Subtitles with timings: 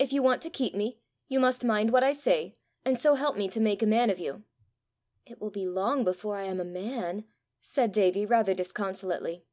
[0.00, 0.98] If you want to keep me,
[1.28, 4.18] you must mind what I say, and so help me to make a man of
[4.18, 4.42] you."
[5.24, 7.22] "It will be long before I am a man!"
[7.60, 9.44] said Davie rather disconsolately.